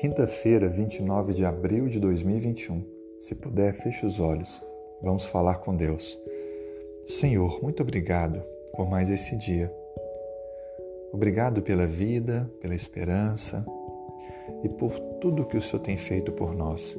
Quinta-feira, 0.00 0.70
29 0.70 1.34
de 1.34 1.44
abril 1.44 1.86
de 1.86 2.00
2021. 2.00 2.82
Se 3.18 3.34
puder, 3.34 3.74
feche 3.74 4.06
os 4.06 4.18
olhos. 4.18 4.64
Vamos 5.02 5.26
falar 5.26 5.56
com 5.56 5.76
Deus. 5.76 6.18
Senhor, 7.06 7.62
muito 7.62 7.82
obrigado 7.82 8.42
por 8.74 8.88
mais 8.88 9.10
esse 9.10 9.36
dia. 9.36 9.70
Obrigado 11.12 11.60
pela 11.60 11.86
vida, 11.86 12.50
pela 12.58 12.74
esperança 12.74 13.66
e 14.64 14.68
por 14.68 14.98
tudo 15.20 15.44
que 15.44 15.58
o 15.58 15.62
Senhor 15.62 15.82
tem 15.82 15.98
feito 15.98 16.32
por 16.32 16.54
nós. 16.54 16.96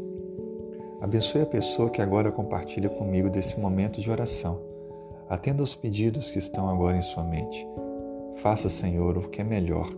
Abençoe 1.01 1.41
a 1.41 1.47
pessoa 1.47 1.89
que 1.89 2.01
agora 2.01 2.31
compartilha 2.31 2.89
comigo 2.89 3.27
desse 3.27 3.59
momento 3.59 3.99
de 3.99 4.11
oração. 4.11 4.61
Atenda 5.27 5.63
aos 5.63 5.73
pedidos 5.73 6.29
que 6.29 6.37
estão 6.37 6.69
agora 6.69 6.95
em 6.95 7.01
sua 7.01 7.23
mente. 7.23 7.67
Faça, 8.35 8.69
Senhor, 8.69 9.17
o 9.17 9.29
que 9.29 9.41
é 9.41 9.43
melhor. 9.43 9.91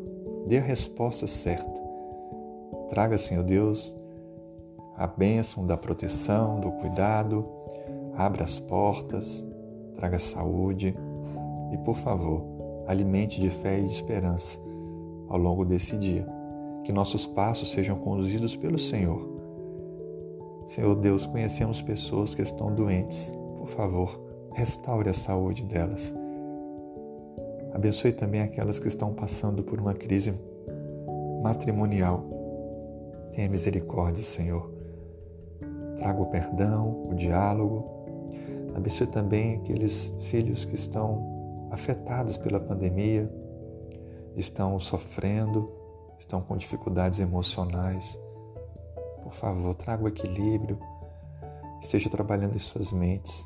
Dê 0.48 0.60
a 0.60 0.62
resposta 0.62 1.28
certa 1.28 1.85
Traga, 2.96 3.18
Senhor 3.18 3.44
Deus, 3.44 3.94
a 4.96 5.06
bênção 5.06 5.68
da 5.68 5.76
proteção, 5.76 6.62
do 6.62 6.72
cuidado, 6.72 7.46
abra 8.16 8.46
as 8.46 8.58
portas, 8.58 9.46
traga 9.98 10.18
saúde 10.18 10.96
e, 11.74 11.78
por 11.80 11.98
favor, 11.98 12.46
alimente 12.88 13.42
de 13.42 13.50
fé 13.50 13.80
e 13.80 13.84
de 13.84 13.92
esperança 13.92 14.58
ao 15.28 15.38
longo 15.38 15.66
desse 15.66 15.98
dia. 15.98 16.26
Que 16.86 16.94
nossos 16.94 17.28
passos 17.28 17.70
sejam 17.72 17.98
conduzidos 17.98 18.56
pelo 18.56 18.80
Senhor. 18.80 19.30
Senhor 20.66 20.96
Deus, 20.96 21.26
conhecemos 21.26 21.82
pessoas 21.82 22.34
que 22.34 22.44
estão 22.44 22.74
doentes. 22.74 23.36
Por 23.58 23.68
favor, 23.68 24.18
restaure 24.54 25.10
a 25.10 25.14
saúde 25.14 25.64
delas. 25.66 26.16
Abençoe 27.74 28.14
também 28.14 28.40
aquelas 28.40 28.80
que 28.80 28.88
estão 28.88 29.14
passando 29.14 29.64
por 29.64 29.82
uma 29.82 29.94
crise 29.94 30.34
matrimonial 31.44 32.45
Tenha 33.36 33.50
misericórdia, 33.50 34.24
Senhor. 34.24 34.72
Traga 35.98 36.22
o 36.22 36.28
perdão, 36.28 37.10
o 37.10 37.14
diálogo. 37.14 37.84
Abençoe 38.74 39.08
também 39.08 39.58
aqueles 39.58 40.08
filhos 40.22 40.64
que 40.64 40.76
estão 40.76 41.68
afetados 41.70 42.38
pela 42.38 42.62
pandemia, 42.62 43.30
estão 44.38 44.80
sofrendo, 44.80 45.70
estão 46.18 46.42
com 46.42 46.56
dificuldades 46.56 47.20
emocionais. 47.20 48.18
Por 49.22 49.34
favor, 49.34 49.76
traga 49.76 50.06
o 50.06 50.08
equilíbrio, 50.08 50.80
esteja 51.82 52.10
trabalhando 52.10 52.56
em 52.56 52.60
suas 52.60 52.90
mentes. 52.92 53.46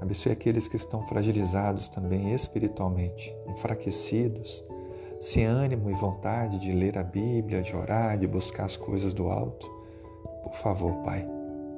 Abençoe 0.00 0.30
aqueles 0.30 0.68
que 0.68 0.76
estão 0.76 1.02
fragilizados 1.02 1.88
também 1.88 2.32
espiritualmente, 2.32 3.34
enfraquecidos 3.48 4.64
sem 5.22 5.44
ânimo 5.44 5.88
e 5.88 5.94
vontade 5.94 6.58
de 6.58 6.72
ler 6.72 6.98
a 6.98 7.02
Bíblia, 7.04 7.62
de 7.62 7.76
orar, 7.76 8.18
de 8.18 8.26
buscar 8.26 8.64
as 8.64 8.76
coisas 8.76 9.14
do 9.14 9.28
alto, 9.28 9.70
por 10.42 10.52
favor, 10.54 10.96
Pai, 11.04 11.24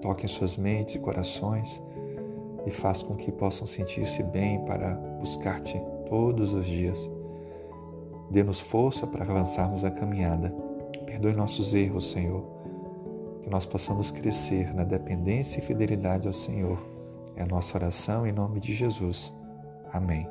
toque 0.00 0.24
em 0.24 0.28
suas 0.28 0.56
mentes 0.56 0.94
e 0.94 0.98
corações 0.98 1.82
e 2.64 2.70
faça 2.70 3.04
com 3.04 3.14
que 3.14 3.30
possam 3.30 3.66
sentir-se 3.66 4.22
bem 4.22 4.64
para 4.64 4.94
buscar-te 5.20 5.78
todos 6.08 6.54
os 6.54 6.64
dias. 6.64 7.10
Dê-nos 8.30 8.60
força 8.60 9.06
para 9.06 9.24
avançarmos 9.24 9.84
a 9.84 9.90
caminhada. 9.90 10.48
Perdoe 11.04 11.34
nossos 11.34 11.74
erros, 11.74 12.10
Senhor. 12.10 12.42
Que 13.42 13.50
nós 13.50 13.66
possamos 13.66 14.10
crescer 14.10 14.74
na 14.74 14.84
dependência 14.84 15.58
e 15.58 15.62
fidelidade 15.62 16.26
ao 16.26 16.32
Senhor. 16.32 16.82
É 17.36 17.42
a 17.42 17.46
nossa 17.46 17.76
oração 17.76 18.26
em 18.26 18.32
nome 18.32 18.58
de 18.58 18.72
Jesus. 18.74 19.34
Amém. 19.92 20.26